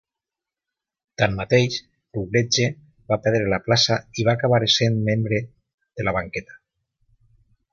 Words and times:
Tanmateix, 1.21 1.75
Routledge 2.17 2.65
va 3.13 3.19
perdre 3.27 3.51
la 3.55 3.61
plaça 3.67 3.99
i 4.23 4.25
va 4.31 4.35
acabar 4.41 4.61
essent 4.69 4.99
membre 5.11 5.43
de 5.45 6.07
la 6.09 6.19
banqueta. 6.21 6.59